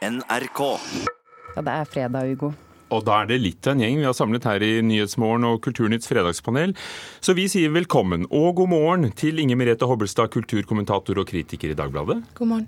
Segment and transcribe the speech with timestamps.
[0.00, 0.60] NRK.
[1.56, 2.54] Ja, det er fredag, Hugo.
[2.90, 5.60] Og da er det litt av en gjeng vi har samlet her i Nyhetsmorgen og
[5.66, 6.72] Kulturnytts fredagspanel.
[7.20, 11.76] Så vi sier velkommen og god morgen til Inger Merete Hobbelstad, kulturkommentator og kritiker i
[11.78, 12.16] Dagbladet.
[12.38, 12.66] God morgen.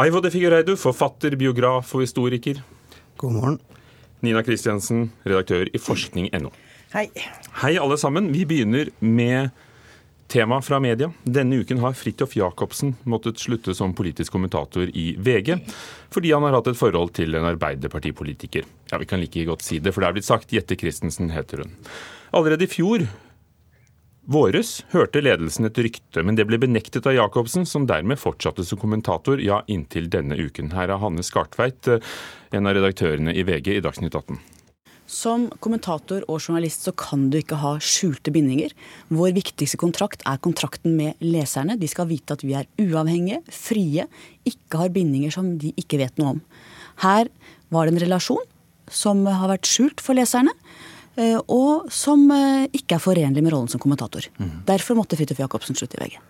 [0.00, 2.64] Aivo de Figureidu, forfatter, biograf og historiker.
[3.20, 3.60] God morgen.
[4.24, 6.50] Nina Kristiansen, redaktør i forskning.no.
[6.96, 7.10] Hei.
[7.60, 8.32] Hei, alle sammen.
[8.32, 9.52] Vi begynner med
[10.30, 11.10] tema fra media.
[11.22, 15.56] Denne uken har Fridtjof Jacobsen måttet slutte som politisk kommentator i VG,
[16.14, 18.68] fordi han har hatt et forhold til en arbeiderpartipolitiker.
[18.92, 20.54] Ja, vi kan like godt si det, for det er blitt sagt.
[20.54, 21.74] Jette Christensen heter hun.
[22.30, 23.08] Allerede i fjor
[24.30, 28.78] våres hørte ledelsen et rykte, men det ble benektet av Jacobsen, som dermed fortsatte som
[28.78, 30.70] kommentator, ja, inntil denne uken.
[30.76, 31.90] Her er Hanne Skartveit,
[32.54, 34.38] en av redaktørene i VG i Dagsnytt 18.
[35.10, 38.70] Som kommentator og journalist så kan du ikke ha skjulte bindinger.
[39.10, 41.74] Vår viktigste kontrakt er kontrakten med leserne.
[41.80, 44.06] De skal vite at vi er uavhengige, frie,
[44.46, 46.40] ikke har bindinger som de ikke vet noe om.
[47.02, 47.26] Her
[47.74, 48.46] var det en relasjon
[48.90, 50.54] som har vært skjult for leserne.
[51.50, 52.22] Og som
[52.70, 54.28] ikke er forenlig med rollen som kommentator.
[54.38, 54.62] Mm.
[54.68, 56.20] Derfor måtte Fridtjof Jacobsen slutte i VG.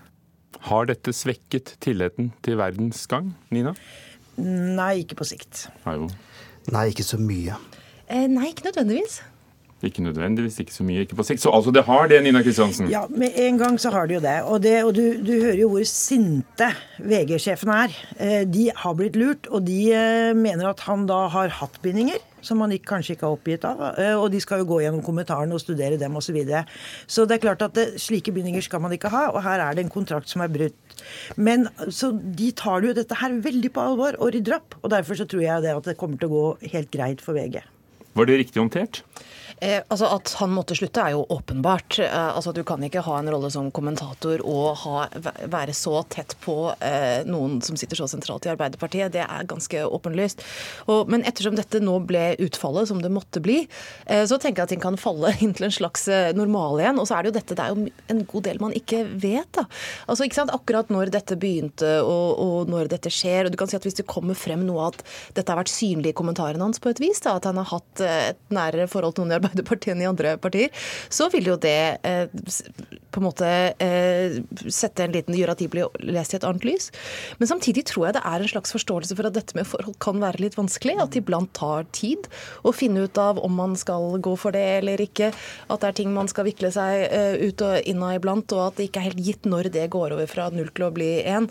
[0.71, 3.75] Har dette svekket tilliten til verdens gang, Nina?
[4.41, 5.67] Nei, ikke på sikt.
[5.85, 7.61] Nei, ikke så mye.
[8.11, 9.21] Eh, nei, ikke nødvendigvis.
[9.81, 11.41] Ikke nødvendigvis, ikke så mye, ikke på sikt.
[11.41, 12.91] Så altså det har det, Nina Kristiansen?
[12.93, 14.35] Ja, med en gang så har det jo det.
[14.43, 16.69] Og, det, og du, du, hører jo hvor sinte
[17.01, 17.95] VG-sjefene er.
[18.45, 19.79] De har blitt lurt, og de
[20.37, 22.21] mener at han da har hatt bindinger.
[22.45, 23.81] Som han ikke, kanskje ikke har oppgitt av.
[24.21, 26.29] Og de skal jo gå gjennom kommentarene og studere dem osv.
[26.31, 26.63] Så, videre.
[27.09, 29.77] så det er klart at det, slike bindinger skal man ikke ha, og her er
[29.77, 30.95] det en kontrakt som er brutt.
[31.41, 34.77] Men så de tar jo dette her veldig på alvor og rydder opp.
[34.85, 37.37] Og derfor så tror jeg det at det kommer til å gå helt greit for
[37.37, 37.63] VG.
[38.21, 38.99] Var det riktig håndtert?
[39.61, 41.99] Eh, altså At han måtte slutte, er jo åpenbart.
[42.01, 45.05] Eh, altså Du kan ikke ha en rolle som kommentator og ha,
[45.53, 49.13] være så tett på eh, noen som sitter så sentralt i Arbeiderpartiet.
[49.13, 50.45] Det er ganske åpenlyst.
[50.89, 53.61] Og, men ettersom dette nå ble utfallet som det måtte bli,
[54.07, 57.03] eh, så tenker jeg at ting kan falle inn til en slags eh, normal igjen.
[57.03, 59.53] Og så er det jo dette, det er jo en god del man ikke vet.
[59.61, 59.67] da.
[60.09, 63.47] Altså ikke sant, Akkurat når dette begynte og, og når dette skjer.
[63.47, 65.05] og du kan si at Hvis det kommer frem noe at
[65.37, 68.05] dette har vært synlig i kommentarene hans på et vis, da, at han har hatt
[68.05, 69.50] eh, et nærere forhold til noen i Arbeiderpartiet,
[69.91, 70.71] Enn i andre partier,
[71.09, 72.29] så vil jo det eh,
[73.11, 73.49] på en måte
[73.83, 74.39] eh,
[74.71, 76.91] sette en liten gjøre at de blir lest i et annet lys.
[77.41, 80.21] Men samtidig tror jeg det er en slags forståelse for at dette med forhold kan
[80.23, 80.99] være litt vanskelig.
[81.03, 82.29] At det iblant tar tid
[82.67, 85.33] å finne ut av om man skal gå for det eller ikke.
[85.69, 88.67] At det er ting man skal vikle seg eh, ut og inn av iblant, og
[88.69, 91.11] at det ikke er helt gitt når det går over fra null til å bli
[91.25, 91.49] én.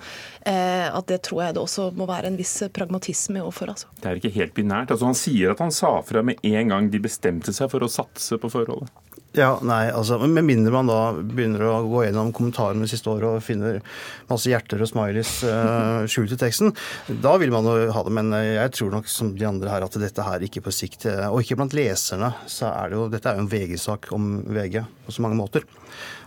[0.48, 3.74] Eh, at det tror jeg det også må være en viss pragmatisme overfor.
[3.76, 3.92] Altså.
[4.00, 4.94] Det er ikke helt binært.
[4.94, 7.92] Altså, han sier at han sa fra med en gang de bestemte seg for å
[7.92, 8.92] satse på forholdet?
[9.38, 13.28] Ja, nei, altså, Med mindre man da begynner å gå gjennom kommentarene det siste året
[13.30, 13.78] og finner
[14.30, 16.74] masse hjerter og smileys uh, skjult i teksten,
[17.22, 18.14] da vil man jo ha det.
[18.18, 21.44] Men jeg tror nok som de andre her at dette her ikke på sikt Og
[21.44, 25.14] ikke blant leserne, så er det jo Dette er jo en VG-sak om VG på
[25.14, 25.68] så mange måter.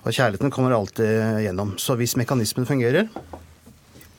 [0.03, 1.75] Og kjærligheten kommer alltid gjennom.
[1.83, 3.11] Så hvis mekanismen fungerer,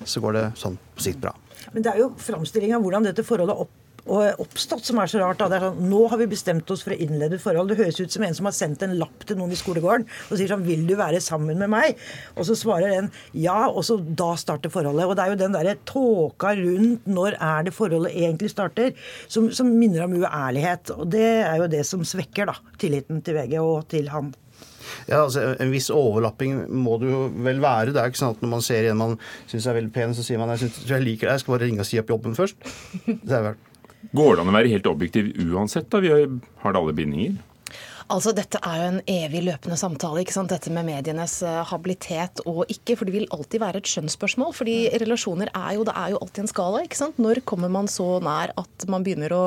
[0.03, 1.31] så går det sånn på sikt bra.
[1.71, 3.71] Men det er jo framstilling av hvordan dette forholdet opp
[4.03, 5.39] og oppstått, som er så rart.
[5.39, 5.47] Da.
[5.51, 7.71] Det er sånn, Nå har vi bestemt oss for å innlede forhold.
[7.71, 10.35] Det høres ut som en som har sendt en lapp til noen i skolegården og
[10.35, 11.95] sier sånn 'Vil du være sammen med meg?'
[12.35, 15.07] Og så svarer den ja, og så da starter forholdet.
[15.07, 18.93] Og det er jo den derre tåka rundt når er det forholdet egentlig starter,
[19.27, 20.91] som, som minner om uærlighet.
[20.97, 24.33] Og det er jo det som svekker da tilliten til VG og til han.
[25.07, 27.93] Ja, altså En viss overlapping må det jo vel være.
[27.93, 30.25] Det er ikke sånn at Når man ser en man syns er veldig pen, så
[30.25, 32.35] sier man jeg, synes, jeg liker deg, jeg skal bare ringe og si opp jobben
[32.35, 32.73] først.
[33.07, 33.61] Det er vel
[34.11, 35.89] Går det an å være helt objektiv uansett?
[35.89, 36.01] da?
[36.03, 37.39] Vi har alle bindinger.
[38.11, 40.23] Altså, Dette er jo en evig løpende samtale.
[40.23, 40.51] ikke sant?
[40.51, 42.97] Dette med medienes uh, habilitet og ikke.
[42.99, 44.53] For det vil alltid være et skjønnsspørsmål.
[44.53, 46.83] fordi relasjoner er jo, det er jo alltid en skala.
[46.83, 47.19] ikke sant?
[47.21, 49.43] Når kommer man så nær at, man begynner å,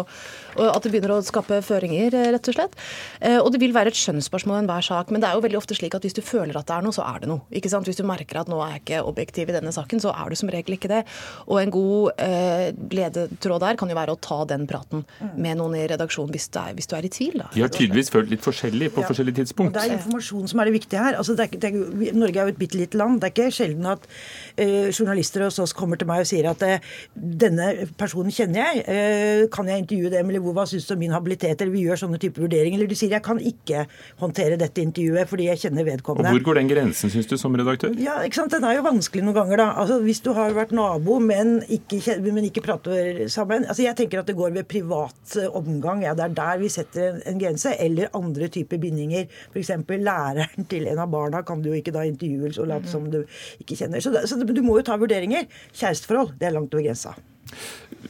[0.56, 2.78] at det begynner å skape føringer, eh, rett og slett?
[3.20, 5.12] Uh, og det vil være et skjønnsspørsmål i enhver sak.
[5.12, 6.96] Men det er jo veldig ofte slik at hvis du føler at det er noe,
[6.96, 7.44] så er det noe.
[7.50, 7.88] ikke sant?
[7.88, 10.38] Hvis du merker at nå er jeg ikke objektiv i denne saken, så er du
[10.38, 11.02] som regel ikke det.
[11.46, 15.04] Og en god eh, ledetråd der kan jo være å ta den praten
[15.36, 17.38] med noen i redaksjonen hvis, er, hvis du er i tvil.
[17.42, 17.50] da.
[17.54, 19.10] De har tydeligvis følt litt forskjellig på ja.
[19.10, 19.74] forskjellige tidspunkt.
[19.74, 21.18] Og det er informasjon som er det viktige her.
[21.20, 23.20] Altså, det er, det er, Norge er jo et bitte lite land.
[23.20, 26.64] Det er ikke sjelden at uh, journalister hos oss kommer til meg og sier at
[26.66, 31.02] uh, denne personen kjenner jeg, uh, kan jeg intervjue dem, eller hva syns du om
[31.02, 32.80] min habilitet, eller vi gjør sånne typer vurderinger.
[32.80, 33.86] Eller de sier jeg kan ikke
[34.22, 36.30] håndtere dette intervjuet fordi jeg kjenner vedkommende.
[36.30, 37.94] Og Hvor går den grensen, syns du, som redaktør?
[38.00, 38.54] Ja, ikke sant?
[38.54, 39.68] Den er jo vanskelig noen ganger, da.
[39.82, 43.66] Altså, Hvis du har vært nabo, men ikke, men ikke prater sammen.
[43.66, 46.04] Altså, Jeg tenker at det går ved privat omgang.
[46.04, 47.72] Ja, det er der vi setter en, en grense.
[47.82, 49.28] Eller andre typer bindinger.
[49.52, 49.72] F.eks.
[49.90, 53.22] læreren til en av barna kan du jo ikke da intervjue og late som du
[53.60, 54.02] ikke kjenner.
[54.04, 55.48] Så, så, du må jo ta vurderinger.
[55.72, 57.16] Kjæresteforhold, det er langt over grensa.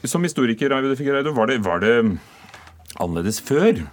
[0.05, 1.95] Som historiker, var det, var det
[3.01, 3.85] annerledes før?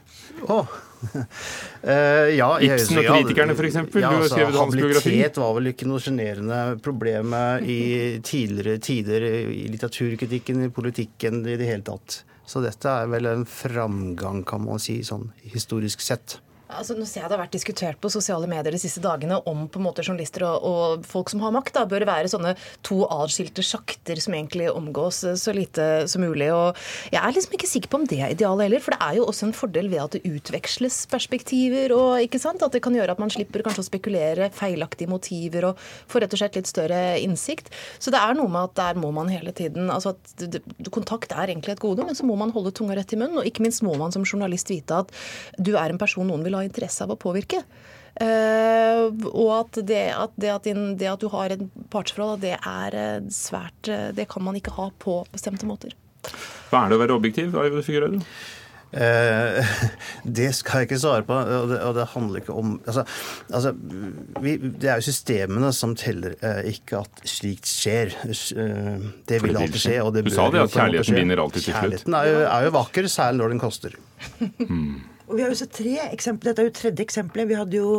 [0.47, 0.67] Oh.
[1.03, 4.03] Uh, ja, Ibsen og kritikerne, eksempel.
[4.03, 5.09] Ja, Du har altså, skrevet hans biografi.
[5.09, 7.79] Habilitet var vel ikke noe sjenerende problem i
[8.23, 12.23] tidligere tider i litteraturkritikken, i politikken i det hele tatt.
[12.45, 16.39] Så dette er vel en framgang, kan man si, sånn historisk sett.
[16.73, 19.65] Altså, nå ser jeg Det har vært diskutert på sosiale medier de siste dagene om
[19.71, 22.53] på en måte journalister og, og folk som har makt, da, bør være sånne
[22.85, 26.49] to atskilte sjakter som egentlig omgås så lite som mulig.
[26.53, 26.79] og
[27.13, 29.27] Jeg er liksom ikke sikker på om det er idealet heller, for det er jo
[29.29, 31.93] også en fordel ved at det utveksles perspektiver.
[31.95, 35.69] og ikke sant, At det kan gjøre at man slipper kanskje å spekulere feilaktige motiver
[35.71, 35.81] og
[36.11, 37.71] får rett og slett litt større innsikt.
[37.99, 41.49] Så det er noe med at der må man hele tiden altså at Kontakt er
[41.49, 43.39] egentlig et gode, men så må man holde tunga rett i munnen.
[43.41, 45.11] Og ikke minst må man som journalist vite at
[45.57, 47.63] du er en person noen vil ha interesse av å påvirke.
[48.13, 51.63] Uh, og at det at, det, at din, det at du har et
[51.93, 55.95] partsforhold, det er eh, svært eh, Det kan man ikke ha på bestemte måter.
[56.69, 58.21] Hva er det å være objektiv, Figueiredo?
[58.93, 59.77] Eh,
[60.37, 63.03] det skal jeg ikke svare på, og det, og det handler ikke om Altså,
[63.49, 63.71] altså
[64.43, 68.13] vi, det er jo systemene som teller, eh, ikke at slikt skjer.
[68.29, 69.97] Eh, det vil alltid skje.
[70.03, 71.81] og det Du bør sa det, at kjærligheten vinner alltid til slutt.
[71.81, 73.97] Kjærligheten er jo, er jo vakker, særlig når den koster.
[75.29, 76.51] Og vi har jo sett tre eksempler.
[76.51, 77.47] Dette er jo tredje eksempelet.
[77.47, 77.91] Vi hadde jo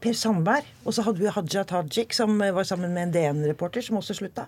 [0.00, 3.98] Per Sandberg, og så hadde vi Haja Tajik, som var sammen med en DN-reporter, som
[3.98, 4.44] også slutta.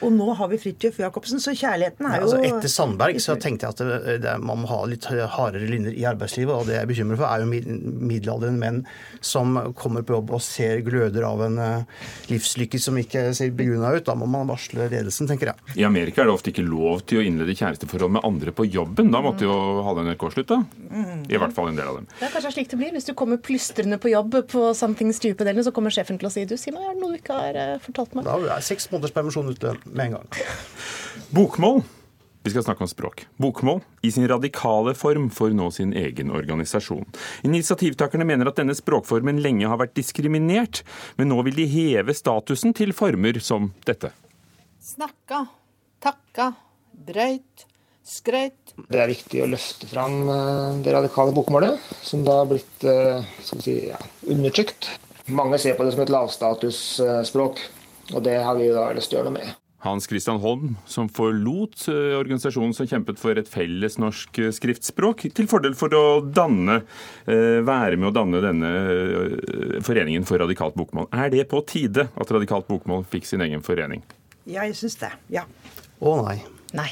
[0.00, 3.66] Og nå har vi Fridtjof Jacobsen, så kjærligheten er jo Altså, etter Sandberg så tenkte
[3.66, 6.54] jeg at det, det, man må ha litt hardere linjer i arbeidslivet.
[6.54, 7.66] Og det jeg er bekymret for, er jo mid-
[8.12, 8.78] middelaldrende menn
[9.20, 11.84] som kommer på jobb og ser gløder av en eh,
[12.30, 14.06] livslykke som ikke ser begrunna ut.
[14.06, 15.74] Da må man varsle ledelsen, tenker jeg.
[15.82, 19.10] I Amerika er det ofte ikke lov til å innlede kjæresteforhold med andre på jobben.
[19.12, 20.62] Da måtte jo halve NRK slutte.
[21.26, 22.10] I hvert fall en del av dem.
[22.18, 22.92] Det er kanskje slik det blir.
[22.96, 26.44] Hvis du kommer plystrende på jobb på Something Stupid, så kommer sjefen til å si
[26.48, 28.28] du, si meg, er det noe du ikke har eh, fortalt meg?
[28.28, 30.30] Da er seks måneders permisjon ute med en gang.
[31.36, 31.82] Bokmål.
[32.42, 33.20] Vi skal snakke om språk.
[33.38, 37.04] Bokmål i sin radikale form får nå sin egen organisasjon.
[37.46, 40.82] Initiativtakerne mener at denne språkformen lenge har vært diskriminert,
[41.20, 44.10] men nå vil de heve statusen til former som dette.
[44.82, 45.44] Snakka,
[46.02, 46.48] takka,
[47.06, 47.68] brøyt,
[48.06, 48.74] skrøyt.
[48.88, 53.24] Det er viktig å løfte fram eh, det radikale bokmålet, som da har blitt eh,
[53.42, 54.00] skal vi si, ja,
[54.32, 54.90] undertrykt.
[55.32, 57.66] Mange ser på det som et lavstatusspråk,
[58.12, 59.58] og det har vi da lyst til å gjøre noe med.
[59.82, 65.50] Hans Christian Holm, som forlot eh, organisasjonen som kjempet for et felles norsk skriftspråk, til
[65.50, 66.80] fordel for å danne,
[67.26, 68.72] være med å danne denne
[69.82, 71.10] foreningen for radikalt bokmål.
[71.10, 74.06] Er det på tide at radikalt bokmål fikk sin egen forening?
[74.50, 75.14] Jeg syns det.
[75.34, 75.46] Ja.
[76.02, 76.38] Å nei.
[76.74, 76.90] Nei.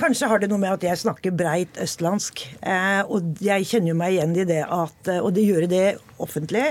[0.00, 2.40] Kanskje har det noe med at jeg snakker breit østlandsk.
[2.64, 5.84] Eh, og jeg kjenner meg igjen i det at eh, Og det gjøre det
[6.20, 6.70] offentlig,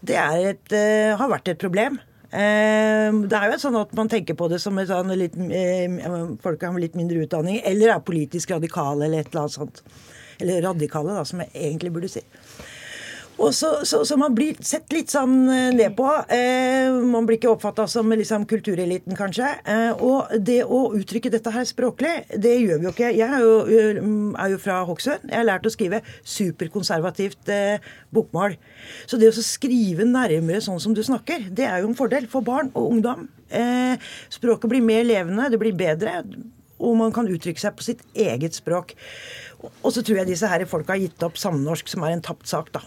[0.00, 1.98] det er et, eh, har vært et problem.
[2.32, 6.00] Eh, det er jo sånn at man tenker på det som et sånn litt, eh,
[6.40, 9.82] folk har litt mindre utdanning, eller er politisk radikale, eller et eller annet sånt.
[10.40, 12.24] Eller radikale, da, som jeg egentlig burde si.
[13.40, 16.06] Og så, så, så man blir sett litt sånn eh, ned på.
[16.32, 19.48] Eh, man blir ikke oppfatta som liksom, kultureliten, kanskje.
[19.64, 23.10] Eh, og det å uttrykke dette her språklig, det gjør vi jo ikke.
[23.16, 23.56] Jeg er jo,
[24.36, 25.26] er jo fra Hokksund.
[25.30, 28.58] Jeg har lært å skrive superkonservativt eh, bokmål.
[29.10, 32.46] Så det å skrive nærmere sånn som du snakker, det er jo en fordel for
[32.46, 33.30] barn og ungdom.
[33.52, 33.96] Eh,
[34.32, 36.20] språket blir mer levende, det blir bedre.
[36.82, 38.94] Og man kan uttrykke seg på sitt eget språk.
[39.82, 42.50] Og så tror jeg disse her folka har gitt opp samnorsk, som er en tapt
[42.50, 42.82] sak, da.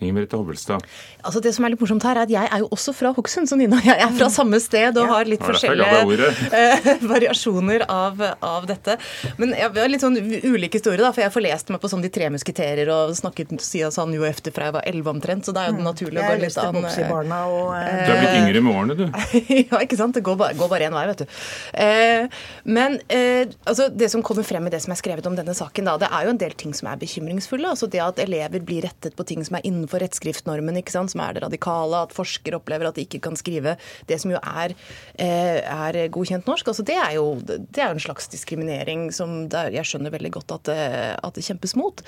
[0.00, 0.84] Merete Hobbelstad.
[1.22, 3.50] Altså Det som er litt morsomt her, er at jeg er jo også fra Hokksund,
[3.50, 7.86] så Nina og jeg er fra samme sted og har litt Ja, forskjellige eh, variasjoner
[7.90, 8.98] av, av dette.
[9.40, 12.04] Men jeg har litt sånn ulike historier, da, for jeg forleste lest meg på sånn
[12.04, 15.54] De tre musketerer og snakket siden sånn jo efter fra jeg var elleve omtrent, så
[15.56, 18.38] da er jo det naturlig å gå litt an Boksebarna og eh, Du er blitt
[18.42, 19.04] yngre med årene, du.
[19.70, 20.16] ja, ikke sant?
[20.16, 21.36] Det går bare, går bare én vei, vet du.
[21.84, 22.40] Eh,
[22.76, 25.88] men eh, altså, det som kommer frem i det som er skrevet om denne saken,
[25.88, 27.72] da, det er jo en del ting som er bekymringsfulle.
[27.72, 31.12] altså Det at elever blir rettet på ting som er innenfor rettskriftnormen, ikke sant?
[31.12, 32.04] som er det radikale.
[32.06, 33.76] At forskere opplever at de ikke kan skrive
[34.10, 34.74] det som jo er,
[35.22, 36.68] eh, er godkjent norsk.
[36.68, 40.54] altså Det er jo det er en slags diskriminering som er, jeg skjønner veldig godt
[40.56, 40.80] at det,
[41.22, 42.02] at det kjempes mot.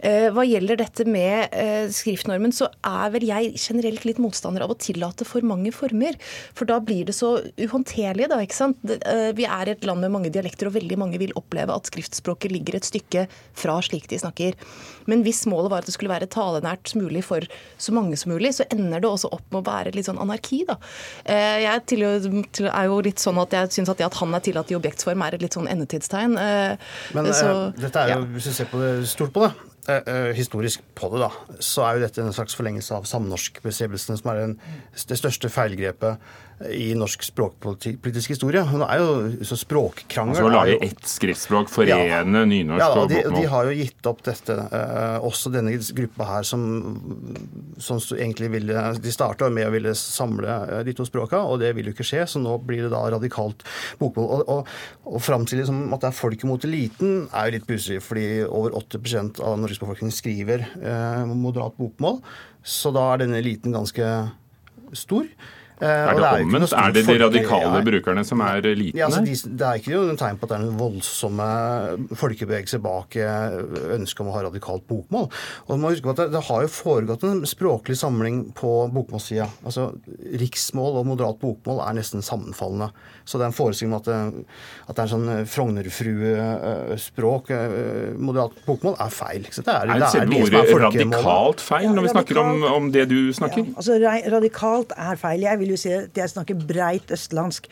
[0.00, 4.74] Eh, hva gjelder dette med eh, skriftnormen, så er vel jeg generelt litt motstander av
[4.74, 6.18] å tillate for mange former.
[6.56, 8.40] For da blir det så uhåndterlig, da.
[8.44, 8.80] ikke sant?
[8.84, 12.54] Eh, vi er et land med mange dialekter, og veldig mange vil oppleve at skriftspråket
[12.54, 13.26] ligger et stykke
[13.58, 14.56] fra slik de snakker.
[15.08, 17.40] Men hvis målet var at det skulle være talenært mulig for
[17.78, 20.64] så mange som mulig, så ender det også opp med å være litt sånn anarki,
[20.66, 20.76] da.
[21.24, 24.34] Eh, Jeg til- til- er jo litt sånn at jeg syns at det at han
[24.34, 26.36] er tillatt i objektsform, er et litt sånn endetidstegn.
[26.38, 26.76] Eh,
[27.14, 28.26] Men så- eh, dette er jo, ja.
[28.26, 29.54] hvis du ser på det, stort på det,
[30.36, 34.40] historisk på det, da, så er jo dette en slags forlengelse av samnorskbestrebelsene, som er
[34.42, 34.60] den,
[35.06, 36.18] det største feilgrepet
[36.74, 38.64] i norsk språkpolitisk historie.
[38.66, 43.12] Nå er jo så språkkrangel Altså å lage jo- ett skriftspråk, forene nynorsk ja, og
[43.12, 44.56] de, de har jo gitt opp dette.
[44.74, 46.64] eh, også denne gruppa her som,
[47.78, 51.70] som egentlig ville De starta med å ville samle eh, de to språka, og det
[51.78, 52.24] vil jo ikke skje.
[52.26, 53.62] Så nå blir det da radikalt
[54.02, 54.26] bokmål.
[54.26, 54.72] Og, og,
[55.06, 58.26] og framstille det som at det er folket mot eliten, er jo litt pussig, fordi
[58.48, 62.18] over 80% av Norges befolkning skriver eh, moderat bokmål.
[62.66, 64.10] Så da er denne eliten ganske
[64.96, 65.26] stor.
[65.80, 66.72] Eh, Er det, det er omvendt?
[66.74, 70.16] Er det de radikale brukerne som er eliten ja, altså, de, det er ikke noe
[70.18, 71.48] tegn på at det er noen voldsomme
[72.18, 73.58] folkebevegelser bak eh,
[73.94, 75.28] ønsket om å ha radikalt bokmål.
[75.66, 78.72] Og man må huske på at det, det har jo foregått en språklig samling på
[78.94, 79.46] bokmålssida.
[79.62, 79.92] Altså,
[80.42, 82.90] riksmål og moderat bokmål er nesten sammenfallende.
[83.28, 84.18] Så det er en forestilling om at det,
[84.88, 85.46] at det er en sånn
[86.18, 89.46] Frognerfrue-språk, eh, moderat bokmål, er feil.
[89.52, 92.42] Så det er, Er det er selve som er ordet radikalt feil når vi snakker
[92.42, 93.64] om, om det du snakker?
[93.64, 93.98] Ja, altså
[94.38, 95.40] Radikalt er feil.
[95.46, 97.68] Jeg vil jo si at jeg snakker breit østlandsk.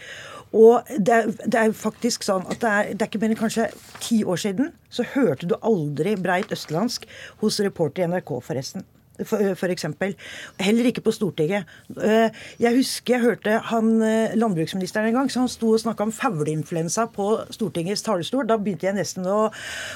[0.56, 3.40] Og det er, det er faktisk sånn at det er, det er ikke mer enn
[3.40, 7.08] kanskje ti år siden så hørte du aldri breit østlandsk
[7.42, 8.86] hos reporter i NRK, forresten.
[9.24, 10.14] For, eksempel.
[10.60, 11.64] Heller ikke på Stortinget.
[12.02, 12.28] Eh,
[12.60, 16.12] Jeg husker jeg hørte han eh, landbruksministeren en gang, så han sto og snakka om
[16.12, 18.46] fugleinfluensa på Stortingets talerstol.
[18.46, 19.48] Da begynte jeg nesten å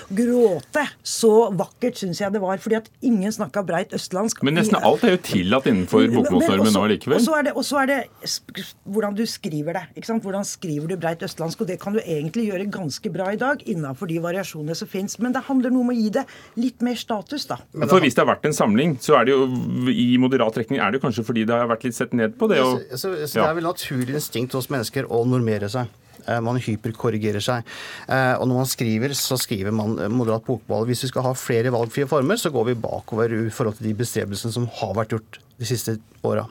[0.09, 0.87] gråte.
[1.05, 2.57] Så vakkert syns jeg det var.
[2.63, 4.43] Fordi at ingen snakka breit østlandsk.
[4.47, 7.21] Men nesten alt er jo tillatt innenfor Men- men bokmålsnormen nå likevel.
[7.55, 9.83] Og så er er det hvordan du skriver det.
[9.97, 10.25] ikke sant?
[10.25, 11.63] Hvordan skriver du breit østlandsk?
[11.65, 15.19] Og det kan du egentlig gjøre ganske bra i dag innenfor de variasjonene som fins.
[15.19, 16.25] Men det handler noe om å gi det
[16.61, 17.59] litt mer status, da.
[17.89, 19.47] For hvis det har vært en samling, så er det jo
[19.93, 22.59] i moderat trekning er det kanskje fordi det har vært litt sett ned på det.
[22.61, 23.47] Så, Og, så, så Ja.
[23.47, 25.89] Det er vel naturlig instinkt hos mennesker å normere seg.
[26.29, 27.65] Eh, Man hyperkorrigerer seg.
[28.09, 30.85] Eh, Og når man skriver, så skriver man eh, moderat bokball.
[30.87, 33.95] Hvis vi skal ha flere valgfrie former, så går vi bakover i forhold til de
[34.03, 36.47] bestrebelsene som har vært gjort de siste åra.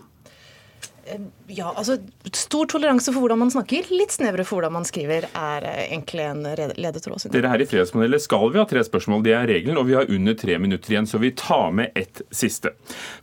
[1.49, 1.95] Ja, altså
[2.35, 6.25] Stor toleranse for hvordan man snakker, litt snevre for hvordan man skriver, er eh, egentlig
[6.27, 6.43] en
[6.77, 7.25] ledetråd.
[7.33, 10.09] Dere her i Fredspanelet skal vi ha tre spørsmål, det er regelen, og vi har
[10.11, 12.75] under tre minutter igjen, så vi tar med ett siste.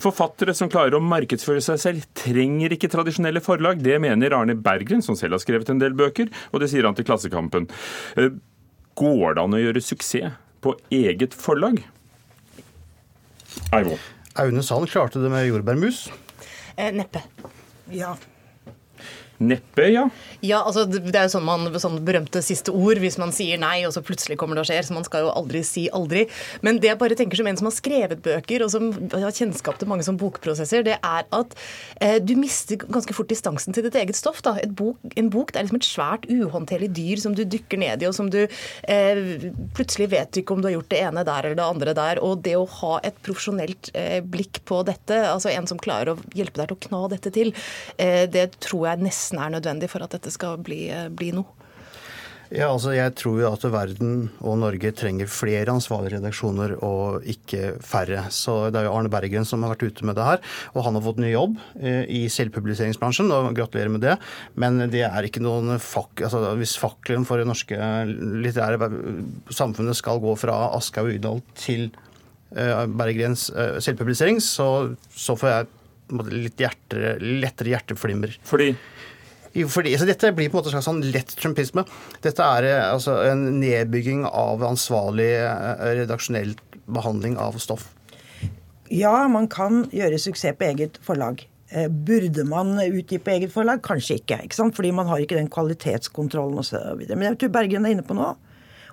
[0.02, 3.83] Forfattere som klarer å markedsføre seg selv, trenger ikke tradisjonelle forlag.
[3.85, 6.99] Det mener Arne Berggren, som selv har skrevet en del bøker, og det sier han
[6.99, 7.71] til Klassekampen.
[8.19, 8.35] Eh,
[8.97, 10.33] Går det an å gjøre suksess
[10.64, 11.83] på eget forlag?
[13.76, 13.99] Eivo.
[14.40, 16.07] Aune Sand klarte det med jordbærmus.
[16.76, 17.21] Eh, neppe.
[17.90, 18.19] Ja.
[19.38, 20.07] Neppe, ja.
[20.40, 23.83] Ja, altså Det er jo sånn man, sånn berømte siste ord hvis man sier nei,
[23.85, 24.87] og så plutselig kommer det og skjer.
[24.87, 26.25] Så man skal jo aldri si aldri.
[26.64, 29.81] Men det jeg bare tenker som en som har skrevet bøker, og som har kjennskap
[29.81, 31.57] til mange som bokprosesser, det er at
[32.00, 34.40] eh, du mister ganske fort distansen til ditt eget stoff.
[34.47, 34.57] da.
[34.76, 38.09] Bok, en bok det er liksom et svært, uhåndterlig dyr som du dykker ned i,
[38.09, 39.23] og som du eh,
[39.76, 42.21] Plutselig vet ikke om du har gjort det ene der eller det andre der.
[42.25, 46.37] Og det å ha et profesjonelt eh, blikk på dette, altså en som klarer å
[46.37, 47.52] hjelpe deg til å kna dette til,
[48.00, 51.66] eh, det tror jeg nesten er nødvendig for at dette skal bli, eh, bli noe.
[52.54, 57.75] Ja, altså Jeg tror jo at verden og Norge trenger flere ansvarlige redaksjoner og ikke
[57.83, 58.28] færre.
[58.30, 60.38] Så Det er jo Arne Berggren som har vært ute med det her.
[60.75, 64.16] Og han har fått ny jobb eh, i selvpubliseringsbransjen, og gratulerer med det.
[64.54, 66.23] Men det er ikke noen fak...
[66.23, 67.75] Altså, hvis fakkelen for det norske
[68.47, 68.92] litterære
[69.50, 71.88] samfunnet skal gå fra Aschehoug og Udal til
[72.54, 73.50] eh, Berggrens
[73.83, 75.66] selvpublisering, så, så får jeg
[76.30, 78.38] litt hjertere, lettere hjerteflimmer.
[78.47, 78.71] Fordi
[79.70, 81.86] fordi, så dette blir på en måte en slags sånn lett trumpisme.
[82.25, 87.88] Dette er eh, altså, en nedbygging av ansvarlig eh, redaksjonell behandling av stoff.
[88.92, 91.46] Ja, man kan gjøre suksess på eget forlag.
[91.70, 93.82] Eh, Burde man utgi på eget forlag?
[93.86, 94.42] Kanskje ikke.
[94.44, 94.70] ikke?
[94.76, 97.06] Fordi man har ikke den kvalitetskontrollen osv.
[97.08, 98.36] Men jeg tror Bergen er inne på noe.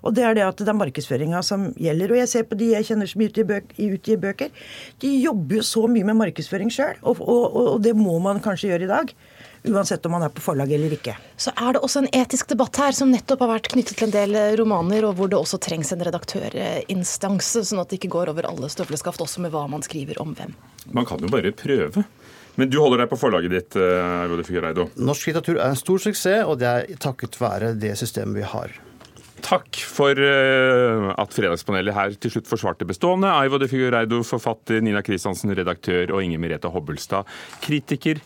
[0.03, 2.11] Og det er det at det er markedsføringa som gjelder.
[2.11, 4.65] Og jeg ser på de jeg kjenner som utgir bøker.
[4.99, 8.73] De jobber jo så mye med markedsføring sjøl, og, og, og det må man kanskje
[8.73, 9.13] gjøre i dag.
[9.63, 11.15] Uansett om man er på forlag eller ikke.
[11.39, 14.15] Så er det også en etisk debatt her som nettopp har vært knyttet til en
[14.15, 18.33] del eh, romaner, og hvor det også trengs en redaktørinstanse, sånn at det ikke går
[18.33, 20.51] over alle støvleskaft, også med hva man skriver om hvem.
[20.91, 22.03] man kan jo bare prøve.
[22.59, 24.89] Men du holder deg på forlaget ditt, eh, Rode Figueiredo.
[24.99, 28.75] Norsk litteratur er en stor suksess, og det er takket være det systemet vi har.
[29.43, 33.31] Takk for eh, at Fredagspanelet her til slutt forsvarte bestående.
[33.31, 37.27] Aivo de Figueiredo, forfatter, Nina Kristiansen, redaktør, og Inger Merete Hobbelstad,
[37.63, 38.21] kritiker.